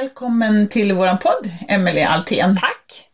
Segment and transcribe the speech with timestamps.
[0.00, 2.58] Välkommen till våran podd, Emelie Altén.
[2.60, 3.08] Tack!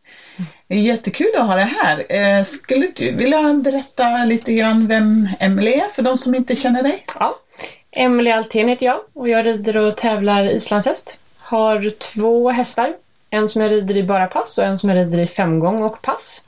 [0.67, 2.03] Det är jättekul att ha dig här.
[2.09, 6.83] Eh, Skulle du vilja berätta lite grann vem Emelie är för de som inte känner
[6.83, 7.03] dig?
[7.19, 7.35] Ja.
[7.91, 11.19] Emelie Altén heter jag och jag rider och tävlar islandshäst.
[11.37, 12.93] Har två hästar.
[13.29, 16.01] En som jag rider i bara pass och en som jag rider i femgång och
[16.01, 16.43] pass.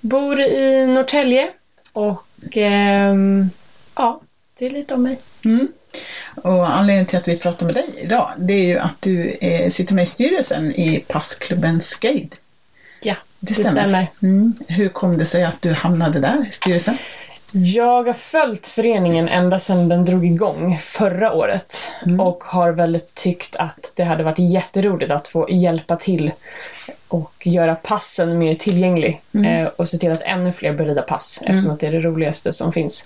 [0.00, 1.50] Bor i Norrtälje
[1.92, 3.50] och ehm,
[3.94, 4.20] ja,
[4.58, 5.18] det är lite om mig.
[5.44, 5.68] Mm.
[6.34, 9.70] Och anledningen till att vi pratar med dig idag, det är ju att du eh,
[9.70, 12.36] sitter med i styrelsen i Passklubben Skate.
[13.02, 13.80] Ja, Det det stämmer.
[13.80, 14.06] stämmer.
[14.22, 14.54] Mm.
[14.68, 16.96] Hur kom det sig att du hamnade där i styrelsen?
[17.52, 22.20] Jag har följt föreningen ända sedan den drog igång förra året Mm.
[22.20, 26.30] och har väl tyckt att det hade varit jätteroligt att få hjälpa till
[27.08, 29.62] och göra passen mer tillgänglig Mm.
[29.62, 32.00] eh, och se till att ännu fler bör rida pass eftersom att det är det
[32.00, 33.04] roligaste som finns.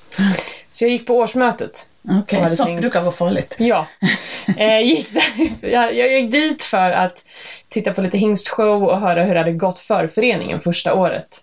[0.70, 1.86] Så jag gick på årsmötet.
[2.08, 3.54] Okej, hade sånt tänkt- brukar vara farligt.
[3.58, 3.86] Ja,
[4.56, 7.24] eh, gick där, jag, jag gick dit för att
[7.72, 11.40] titta på lite hingstshow och höra hur det hade gått för föreningen första året.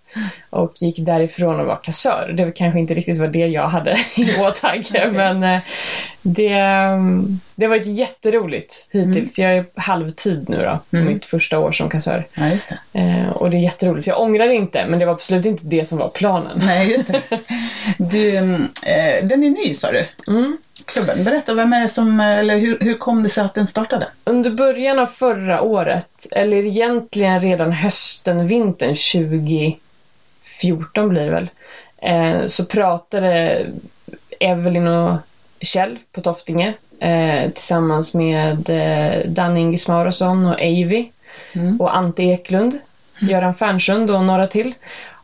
[0.49, 2.33] Och gick därifrån och var kassör.
[2.37, 5.61] Det var kanske inte riktigt var det jag hade i åtanke men eh,
[6.21, 9.39] det, mm, det har varit jätteroligt hittills.
[9.39, 11.13] Jag är halvtid nu då, på Mm.
[11.13, 12.25] mitt första år som kassör.
[12.33, 12.43] Ja,
[12.93, 12.99] det.
[12.99, 14.03] Eh, och det är jätteroligt.
[14.03, 16.61] Så jag ångrar inte men det var absolut inte det som var planen.
[16.65, 17.21] Nej, just det.
[17.97, 20.57] Du, mm, eh, den är ny sa du, Mm.
[20.93, 21.23] Klubben.
[21.23, 24.07] Berätta, vem är det som, eller hur, hur kom det sig att den startade?
[24.23, 31.49] Under början av förra året, eller egentligen redan hösten, vintern 2014 blir det väl,
[31.97, 33.65] eh, så pratade
[34.39, 35.17] Evelyn och
[35.61, 41.09] Kjell på Toftinge eh, tillsammans med eh, Danne Ingis Maurusson och Eivy
[41.53, 41.81] Mm.
[41.81, 42.79] och Ante Eklund,
[43.19, 44.73] Göran Färnsund och några till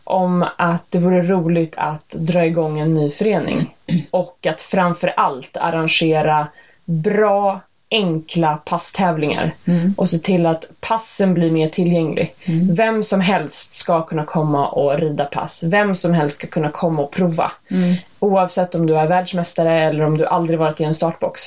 [0.03, 3.74] om att det vore roligt att dra igång en ny förening
[4.11, 6.47] och att framför allt arrangera
[6.85, 7.59] bra,
[7.91, 9.93] enkla passtävlingar Mm.
[9.97, 12.35] och se till att passen blir mer tillgänglig.
[12.45, 12.75] Mm.
[12.75, 15.63] Vem som helst ska kunna komma och rida pass.
[15.63, 17.51] Vem som helst ska kunna komma och prova.
[17.71, 17.95] Mm.
[18.19, 21.41] Oavsett om du är världsmästare eller om du aldrig varit i en startbox.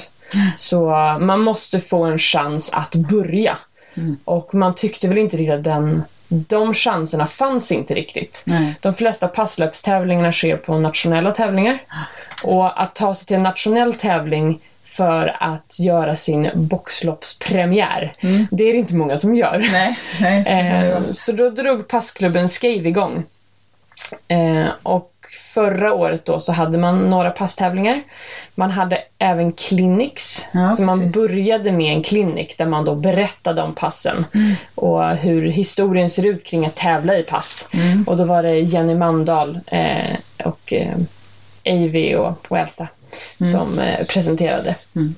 [0.56, 3.58] Så uh, man måste få en chans att börja.
[3.94, 4.16] Mm.
[4.24, 8.42] Och man tyckte väl inte riktigt den, de chanserna fanns inte riktigt.
[8.44, 8.74] Nej.
[8.80, 11.78] De flesta passlöpstävlingarna sker på nationella tävlingar.
[12.42, 18.46] Och att ta sig till en nationell tävling för att göra sin boxloppspremiär, Mm.
[18.50, 19.58] det är det inte många som gör.
[19.72, 20.44] Nej, nej.
[20.44, 20.50] så.
[20.50, 23.24] Eh, så då drog passklubben Skave igång.
[24.28, 28.02] Eh, och förra året då så hade man några passtävlingar.
[28.54, 30.46] Man hade även clinics.
[30.52, 31.14] Ja, så man precis.
[31.14, 34.26] började med en clinic där man då berättade om passen.
[34.34, 34.54] Mm.
[34.74, 37.68] Och hur historien ser ut kring att tävla i pass.
[37.72, 38.04] Mm.
[38.06, 40.96] Och då var det Jenny Mandahl eh, och eh,
[41.64, 42.88] Eivy och, och Elsa
[43.52, 45.14] som eh, presenterade Mm.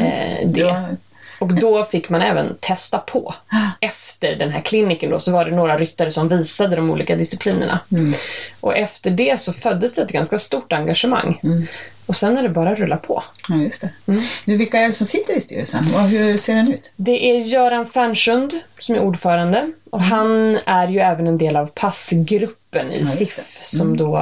[0.00, 0.64] eh, det.
[0.64, 0.96] Var-
[1.38, 3.34] Och då fick man även testa på.
[3.80, 7.80] Efter den här kliniken då så var det några ryttare som visade de olika disciplinerna.
[7.92, 8.12] Mm.
[8.60, 11.40] Och efter det så föddes det ett ganska stort engagemang.
[11.42, 11.66] Mm.
[12.06, 13.22] Och sen är det bara att rulla på.
[13.48, 13.90] Ja, just det.
[14.06, 14.22] Mm.
[14.44, 16.92] Du, vilka är det som sitter i styrelsen och hur ser den ut?
[16.96, 19.72] Det är Göran Färnsund som är ordförande.
[19.90, 22.98] Och han är ju även en del av passgruppen i Mm.
[22.98, 23.26] just det.
[23.26, 24.16] SIF som då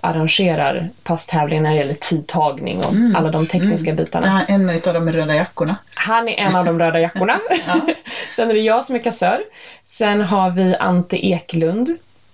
[0.00, 3.16] arrangerar passtävlingar när det gäller tidtagning och Mm.
[3.16, 4.04] alla de tekniska Mm.
[4.04, 4.44] bitarna.
[4.48, 5.76] Ja, en av de röda jackorna.
[5.94, 7.38] Han är en av de röda jackorna.
[7.66, 7.80] Ja.
[8.36, 9.40] Sen är det jag som är kassör.
[9.84, 11.88] Sen har vi Ante Eklund.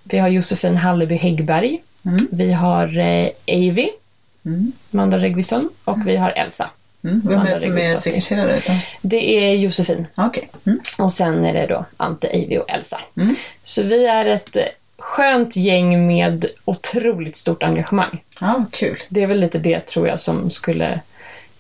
[0.05, 1.83] Vi har Josefin Halleby Häggberg.
[2.07, 2.29] Mm.
[2.33, 3.89] Vi har eh, Eivy,
[4.45, 4.73] Mm.
[4.93, 6.71] Amanda Regvidsson och vi har Elsa.
[7.05, 7.23] Mm.
[7.25, 8.61] Vem är det som är sekreterare?
[9.01, 10.49] Det är Josefin Okej.
[10.67, 10.81] Mm.
[10.99, 13.01] och sen är det då Ante, Eivy och Elsa.
[13.17, 13.35] Mm.
[13.63, 14.57] Så vi är ett
[15.03, 18.23] skönt gäng med otroligt stort engagemang.
[18.41, 18.99] Ja, kul.
[19.09, 21.01] Det är väl lite det tror jag som skulle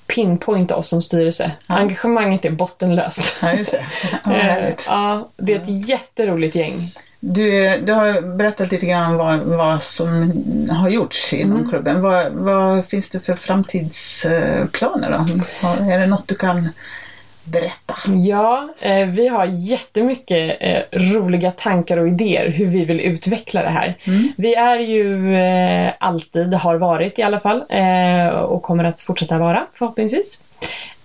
[0.06, 1.52] pinpointa oss som styrelse.
[1.66, 1.74] Ja.
[1.74, 3.36] Engagemanget är bottenlöst.
[3.42, 3.86] Ja, just det.
[4.24, 6.90] Ja, Eh, ja, det är ett jätteroligt gäng.
[7.20, 10.32] Du, du har berättat lite grann vad, vad som
[10.70, 11.68] har gjorts inom Mm.
[11.70, 12.00] klubben.
[12.02, 15.68] Vad, vad finns det för framtidsplaner då?
[15.68, 16.68] Är det något du kan
[17.44, 17.94] berätta?
[18.24, 23.70] Ja, eh, vi har jättemycket eh, roliga tankar och idéer hur vi vill utveckla det
[23.70, 23.94] här.
[24.06, 24.32] Mm.
[24.36, 29.38] Vi är ju eh, alltid, har varit i alla fall, eh, och kommer att fortsätta
[29.38, 30.38] vara förhoppningsvis,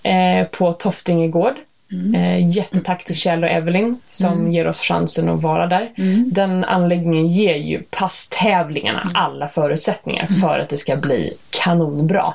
[0.03, 1.53] eh, på Toftinge gård.
[1.91, 2.15] Mm.
[2.15, 4.51] Eh, jättetack till Kjell och Evelyn som Mm.
[4.51, 5.91] ger oss chansen att vara där.
[5.97, 6.29] Mm.
[6.33, 12.33] Den anläggningen ger ju passtävlingarna alla förutsättningar för att det ska bli kanonbra.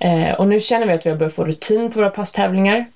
[0.00, 0.34] Mm.
[0.34, 2.86] Och nu känner vi att vi har börjat få rutin på våra passtävlingar.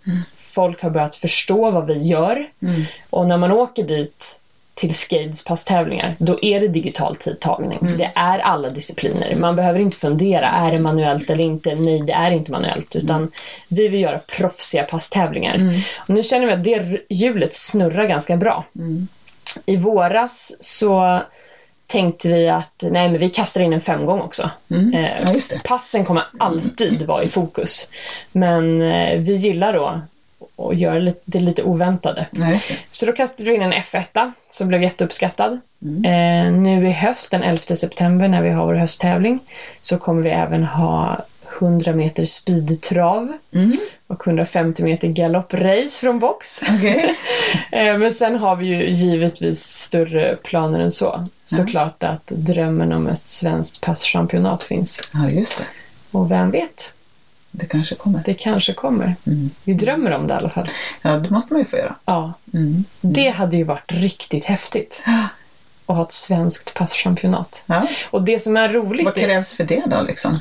[0.56, 0.68] Mm.
[0.68, 2.46] Folk har börjat förstå vad vi gör.
[2.62, 2.84] Mm.
[3.10, 4.36] Och när man åker dit
[4.74, 7.78] till Skades passtävlingar, då är det digital tidtagning.
[7.98, 9.34] Det är alla discipliner.
[9.34, 11.74] Man behöver inte fundera, är det manuellt eller inte?
[11.74, 12.96] Nej, det är inte manuellt.
[12.96, 13.30] Utan
[13.68, 15.82] vi vill göra proffsiga passtävlingar.
[15.98, 18.64] Och nu känner vi att det hjulet snurrar ganska bra.
[18.76, 19.08] Mm.
[19.66, 21.20] I våras så
[21.86, 24.50] tänkte vi att nej men vi kastar in en femgång också.
[24.70, 24.94] Mm.
[24.94, 25.10] Eh,
[25.50, 25.58] Ja.
[25.64, 27.88] Passen kommer alltid vara i fokus.
[28.32, 30.00] Men eh, vi gillar då
[30.56, 32.26] att göra lite, det lite oväntade.
[32.30, 32.60] Det.
[32.90, 35.60] Så då kastade vi in en F1 som blev jätteuppskattad.
[35.82, 36.04] Mm.
[36.04, 39.38] Eh, nu i höst, den 11 september när vi har vår hösttävling,
[39.80, 41.16] så kommer vi även ha
[41.58, 43.72] 100 meter speedtrav Mm.
[44.06, 46.60] och 150 meter galopprace från box.
[46.76, 47.14] Okej.
[47.72, 51.26] Eh, Men sen har vi ju givetvis större planer än så.
[51.44, 55.00] Såklart att drömmen om ett svenskt passchampionat finns.
[55.12, 55.64] Ja, just det.
[56.18, 56.92] Och vem vet,
[57.56, 58.22] Det kanske kommer.
[58.24, 59.14] det kanske kommer.
[59.26, 59.50] Mm.
[59.64, 60.68] Vi drömmer om det i alla fall.
[61.02, 61.94] Ja, det måste man ju få göra.
[62.04, 62.84] Ja, Mm.
[63.00, 65.02] det hade ju varit riktigt häftigt
[65.86, 67.62] att ha ett svenskt passchampionat.
[67.66, 67.82] Ja.
[68.10, 70.38] Och det som är roligt Vad krävs för det då liksom?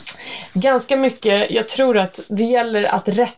[0.53, 3.33] ganska mycket, jag tror att det gäller att rätt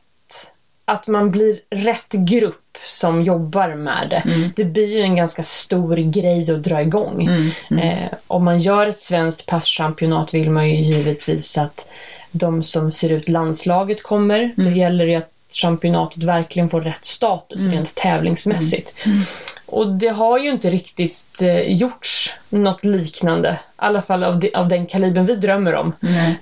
[0.88, 4.30] att man blir rätt grupp som jobbar med det.
[4.32, 4.52] Mm.
[4.56, 7.22] Det blir ju en ganska stor grej att dra igång.
[7.28, 7.52] Mm.
[7.72, 7.84] Mm.
[7.90, 11.88] Eh, om man gör ett svenskt passchampionat vill man ju givetvis att
[12.36, 14.52] de som ser ut landslaget kommer.
[14.56, 14.76] Då Mm.
[14.76, 17.74] gäller det att championatet verkligen får rätt status Mm.
[17.74, 18.94] rent tävlingsmässigt.
[19.06, 19.18] Mm.
[19.66, 23.50] Och det har ju inte riktigt eh, gjorts något liknande.
[23.52, 25.94] I alla fall av, de, av den kalibern vi drömmer om.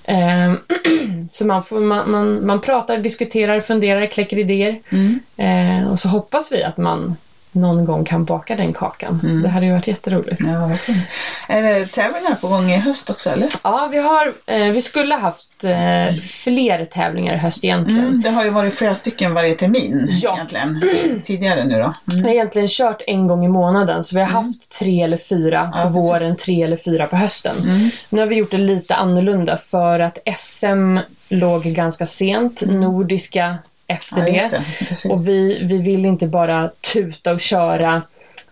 [0.04, 0.54] Eh,
[1.30, 4.80] så man, får, man, man, man pratar, diskuterar, funderar, kläcker idéer.
[4.89, 5.19] Mm.
[5.38, 7.16] Eh, och så hoppas vi att man
[7.54, 9.20] någon gång kan baka den kakan.
[9.24, 9.42] Mm.
[9.42, 10.42] Det hade ju varit jätteroligt.
[10.42, 11.02] Ja, verkligen.
[11.48, 13.50] Är det tävlingar på gång i höst också eller?
[13.64, 18.08] Ja, vi, har, eh, vi skulle haft eh, fler tävlingar i höst egentligen.
[18.08, 20.34] Mm, det har ju varit flera stycken varje termin Ja.
[20.36, 21.22] egentligen.
[21.24, 21.94] Tidigare nu då.
[22.06, 22.26] Vi Mm.
[22.26, 25.78] har egentligen kört en gång i månaden så vi har haft tre eller fyra på
[25.80, 26.10] Ja, precis.
[26.10, 27.56] våren, tre eller fyra på hösten.
[27.64, 27.90] Mm.
[28.10, 30.98] Nu har vi gjort det lite annorlunda för att SM
[31.30, 33.58] låg ganska sent, nordiska
[33.88, 34.36] efter Mm.
[34.36, 34.64] Ja, det.
[35.04, 35.10] det.
[35.14, 38.02] Och vi, vi vill inte bara tuta och köra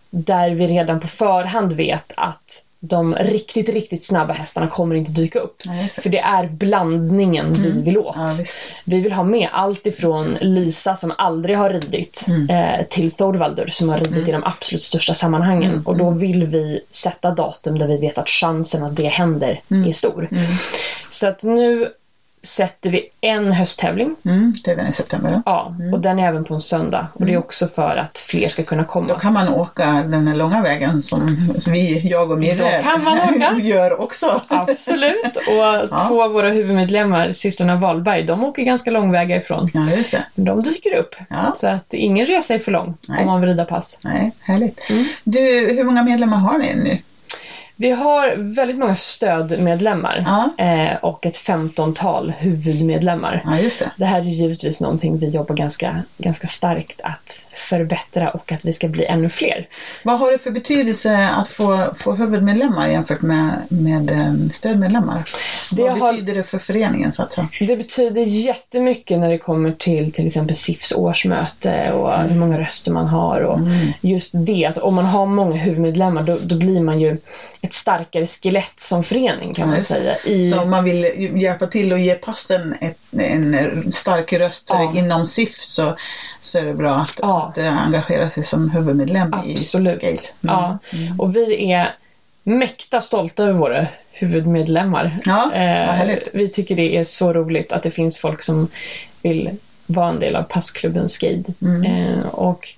[0.10, 5.40] där vi redan på förhand vet att de riktigt, riktigt snabba hästarna kommer inte dyka
[5.40, 5.56] upp.
[5.66, 6.02] Ja, det.
[6.02, 8.16] För det är blandningen vi vill åt.
[8.18, 8.28] Ja.
[8.86, 12.50] Vi vill ha med allt ifrån Lisa som aldrig har ridit Mm.
[12.50, 15.72] eh, till Thorvaldur som har ridit i de absolut största sammanhangen.
[15.72, 15.84] Mm.
[15.86, 19.90] Och då vill vi sätta datum där vi vet att chansen att det händer Mm.
[19.90, 20.28] är stor.
[20.32, 20.44] Mm.
[21.10, 21.90] Så att nu
[22.44, 24.16] sätter vi en hösttävling.
[24.26, 25.32] Mm, det är den i september.
[25.32, 25.42] Då.
[25.46, 27.08] Ja, och den är även på en söndag.
[27.14, 29.20] Och det är också för att fler ska kunna Då komma.
[29.20, 33.20] kan man åka den här långa vägen som vi, jag och Mirre Då kan man
[33.20, 33.56] åka.
[33.62, 34.42] gör också.
[34.48, 35.26] Absolut.
[35.38, 39.70] Och två av våra huvudmedlemmar, systrarna Wahlberg, de åker ganska långväga ifrån.
[39.74, 40.26] Ja, just det.
[40.36, 41.16] De dyker upp.
[41.30, 41.54] Ja.
[41.56, 43.20] Så att ingen resa är för lång Nej.
[43.22, 43.98] om man vill rida pass.
[44.02, 44.90] Nej, härligt.
[44.90, 45.06] Mm.
[45.24, 45.40] Du,
[45.76, 46.98] hur många medlemmar har ni nu?
[47.82, 50.24] Vi har väldigt många stödmedlemmar
[50.58, 50.66] Ja.
[50.66, 53.42] eh, och ett femtontal huvudmedlemmar.
[53.46, 53.92] Ja, just det.
[53.98, 58.72] Det här är givetvis någonting vi jobbar ganska, ganska starkt att förbättra och att vi
[58.74, 59.68] ska bli ännu fler.
[60.04, 65.24] Vad har det för betydelse att få, få huvudmedlemmar jämfört med, med eh, stödmedlemmar?
[65.72, 67.48] Det Vad har- betyder det för föreningen så att säga?
[67.68, 72.92] Det betyder jättemycket när det kommer till till exempel SIFs årsmöte och hur många röster
[72.92, 73.40] man har.
[73.42, 73.78] Och Mm.
[74.02, 77.18] Just det att om man har många huvudmedlemmar då, då blir man ju
[77.72, 80.18] ett starkare skelett som förening kan Ja, man säga.
[80.26, 84.94] I, Så om man vill hjälpa till och ge passen ett, en stark röst Ja.
[84.96, 85.96] inom SIF så,
[86.40, 87.48] så är det bra att, Ja.
[87.48, 90.04] att engagera sig som huvudmedlem Absolut.
[90.04, 90.34] i Skate.
[90.42, 90.78] Ja.
[91.20, 91.96] Och vi är
[92.44, 95.20] mäkta stolta över våra huvudmedlemmar.
[95.26, 98.68] Ja, Eh, vi tycker det är så roligt att det finns folk som
[99.22, 99.50] vill
[99.86, 101.44] vara en del av passklubben Skade.
[101.62, 101.84] Mm.
[101.86, 102.70] Eh, och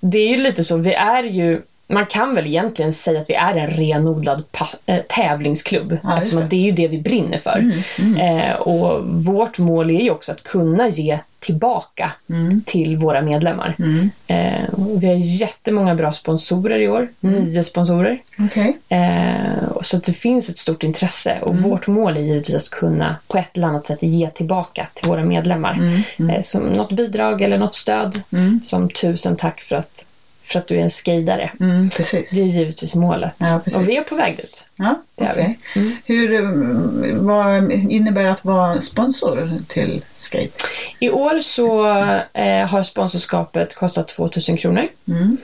[0.00, 3.34] det är ju lite så, vi är ju man kan väl egentligen säga att vi
[3.34, 4.42] är en renodlad
[4.86, 6.44] äh, tävlingsklubb Ja, eftersom det.
[6.44, 7.58] att det är ju det vi brinner för.
[7.58, 8.16] Mm, mm,
[8.48, 13.74] Eh, och vårt mål är ju också att kunna ge tillbaka mm, till våra medlemmar.
[13.78, 14.10] mm.
[14.26, 14.68] Eh,
[15.00, 17.40] vi har jättemånga bra sponsorer i år, Mm.
[17.42, 18.18] nio sponsorer.
[18.38, 18.78] Okej.
[18.88, 21.62] Eh, så det finns ett stort intresse och Mm.
[21.62, 25.22] vårt mål är givetvis att kunna på ett eller annat sätt ge tillbaka till våra
[25.22, 25.72] medlemmar.
[25.72, 28.20] Mm, mm, Eh, som något bidrag eller något stöd.
[28.62, 30.04] Som tusen tack för att,
[30.44, 31.50] för att du är en skidare.
[31.60, 32.30] mm, precis.
[32.30, 33.34] Det är givetvis målet.
[33.38, 34.66] Ja, och vi är på väg dit.
[34.78, 35.58] Ja, Det är okej.
[35.74, 35.80] vi.
[35.80, 35.96] Mm.
[36.04, 40.50] Hur, eh, vad innebär det att vara sponsor till Skate?
[40.98, 41.86] I år så
[42.32, 44.88] eh, har sponsorskapet kostat 2000 kronor.
[45.08, 45.36] Mm,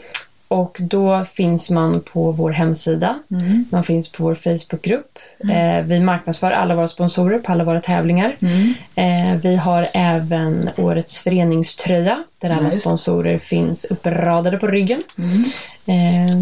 [0.48, 3.18] Och då finns man på vår hemsida.
[3.30, 5.18] mm, Man finns på vår Facebookgrupp.
[5.50, 8.36] Eh, vi marknadsför alla våra sponsorer på alla våra tävlingar.
[8.40, 8.74] mm.
[8.94, 12.72] Eh, vi har även årets föreningströja där alla det.
[12.72, 15.02] sponsorer finns uppradade på ryggen.
[15.18, 15.44] Mm.
[15.86, 16.36] Eh,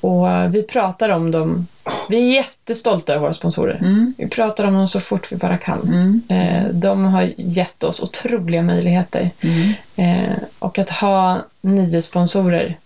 [0.00, 1.66] Och vi pratar om dem.
[2.08, 3.76] Vi är jättestolta över våra sponsorer.
[3.80, 4.14] Mm.
[4.18, 5.82] Vi pratar om dem så fort vi bara kan.
[5.82, 6.22] Mm.
[6.28, 9.30] Eh, De har gett oss otroliga möjligheter.
[9.42, 9.72] Mm.
[9.96, 12.76] Eh, Och att ha nio sponsorer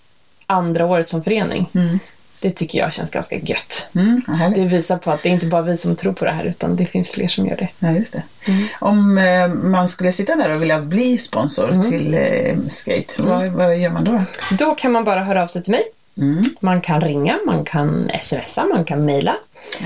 [0.54, 1.98] andra året som förening, Mm.
[2.40, 3.88] det tycker jag känns ganska gött.
[3.94, 4.22] Mm.
[4.54, 6.76] Det visar på att det är inte bara vi som tror på det här utan
[6.76, 7.68] det finns fler som gör det.
[7.78, 8.22] Ja, just det.
[8.44, 8.66] Mm.
[8.78, 11.90] Om eh, man skulle sitta där och vilja bli sponsor Mm.
[11.90, 14.22] till eh, skate, vad, vad gör man då?
[14.58, 15.82] Då kan man bara höra av sig till mig.
[16.18, 16.42] Mm.
[16.60, 19.36] Man kan ringa, man kan smsa, man kan mejla.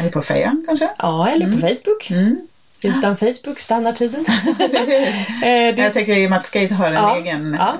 [0.01, 0.91] Eller på fejan kanske?
[0.99, 2.11] Ja, eller på Facebook.
[2.11, 2.37] Mm.
[2.83, 4.25] Utan Facebook stannar tiden.
[5.43, 7.75] Eh, det, Jag tänker i och med att skate har en Ja, egen ja.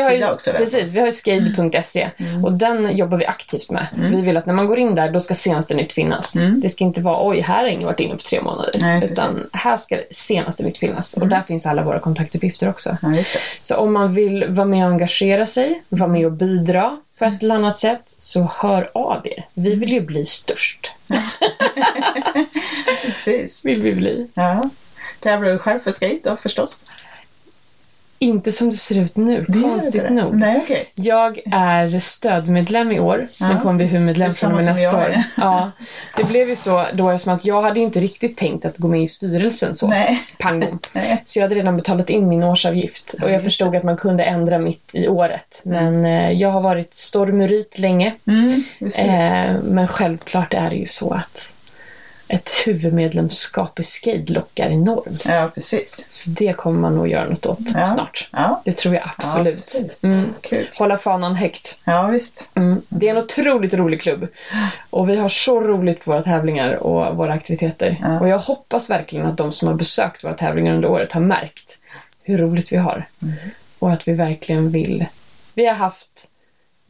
[0.00, 0.52] Mm, vi har ju, också.
[0.52, 0.58] Där.
[0.58, 2.44] precis, vi har ju skate.se Mm.
[2.44, 3.86] och den jobbar vi aktivt med.
[3.96, 4.10] Mm.
[4.10, 6.36] Vi vill att när man går in där, då ska senaste nytt finnas.
[6.36, 6.60] Mm.
[6.60, 8.76] Det ska inte vara oj, här har ingen varit inne på tre månader.
[8.80, 9.12] Nej, precis.
[9.12, 11.16] utan här ska senaste nytt finnas.
[11.16, 11.22] Mm.
[11.22, 12.96] Och där finns alla våra kontaktuppgifter också.
[13.02, 13.08] Ja.
[13.60, 17.42] Så om man vill vara med och engagera sig, vara med och bidra på ett
[17.42, 19.44] eller annat sätt, så hör av er.
[19.54, 20.92] Vi vill ju bli störst.
[23.02, 23.64] Precis.
[23.64, 24.30] Vill vi bli.
[24.34, 24.62] Ja.
[25.20, 26.84] Tävlar du själv för skate då förstås?
[28.22, 30.34] Inte som det ser ut nu, Det konstigt nog.
[30.34, 30.90] Nej, okej.
[30.94, 33.48] Jag är stödmedlem i år, Ja.
[33.48, 35.14] men kommer bli huvudmedlem från och med som nästa år.
[35.36, 35.70] Ja,
[36.16, 39.02] det blev ju så då eftersom att jag hade inte riktigt tänkt att gå med
[39.02, 39.86] i styrelsen så.
[39.86, 40.22] Nej.
[40.38, 40.78] Pang.
[40.92, 41.22] Nej.
[41.24, 44.58] Så jag hade redan betalat in min årsavgift och jag förstod att man kunde ändra
[44.58, 45.60] mitt i året.
[45.62, 48.14] Men eh, jag har varit stormurit länge.
[48.26, 48.64] Mm.
[48.80, 51.48] Eh, men självklart är det ju så att
[52.32, 55.24] ett huvudmedlemskap i skate lockar enormt.
[55.24, 56.06] Ja, precis.
[56.08, 57.86] Så det kommer man nog göra något åt Ja.
[57.86, 58.28] snart.
[58.32, 59.54] Ja, Det tror jag ja absolut.
[59.56, 60.04] precis.
[60.04, 60.34] Mm.
[60.40, 60.68] Kul.
[60.78, 61.78] Hålla fanan högt.
[61.84, 62.48] Ja, visst.
[62.54, 62.82] Mm.
[62.88, 64.26] Det är en otroligt rolig klubb.
[64.90, 67.96] Och vi har så roligt på våra tävlingar och våra aktiviteter.
[68.02, 68.20] Ja.
[68.20, 71.78] Och jag hoppas verkligen att de som har besökt våra tävlingar under året har märkt
[72.22, 73.06] hur roligt vi har.
[73.22, 73.34] Mm.
[73.78, 75.06] Och att vi verkligen vill.
[75.54, 76.28] Vi har haft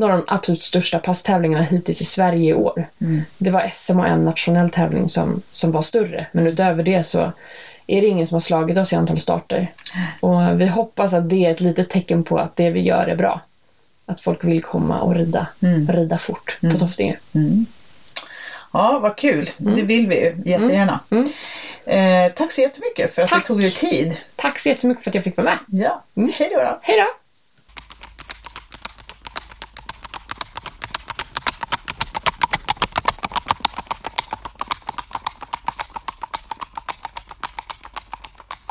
[0.02, 2.84] några av de absolut största passtävlingarna hittills i Sverige i år.
[3.00, 3.22] Mm.
[3.38, 6.26] Det var SM och en nationell tävling som, som var större.
[6.32, 7.32] Men utöver det så
[7.86, 9.72] är det ingen som har slagit oss i antal starter.
[10.20, 13.14] Och vi hoppas att det är ett litet tecken på att det vi gör är
[13.14, 13.40] bra.
[14.06, 15.88] Att folk vill komma och rida, Mm.
[15.92, 16.72] rida fort Mm.
[16.74, 17.16] på Toftinge.
[17.34, 17.66] Mm.
[18.72, 19.50] Ja, vad kul.
[19.56, 21.00] Det vill vi ju jättegärna.
[21.10, 21.28] Mm.
[21.86, 23.42] Eh, tack så jättemycket för att Tack.
[23.42, 24.16] du tog dig tid.
[24.36, 25.58] Tack så jättemycket för att jag fick vara med.
[25.82, 26.32] Ja, Mm.
[26.34, 26.60] hej då.
[26.60, 26.78] då.
[26.82, 27.21] Hej då!